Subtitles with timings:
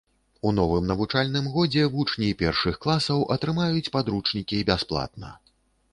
[0.47, 5.29] У новым навучальным годзе вучні першых класаў атрымаюць падручнікі бясплатна.